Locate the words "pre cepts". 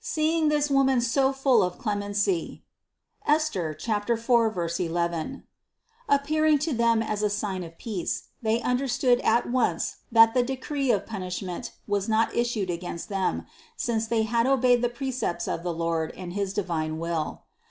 14.88-15.46